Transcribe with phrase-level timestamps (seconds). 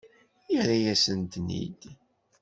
[0.51, 1.81] Yerra-yasen-ten-id?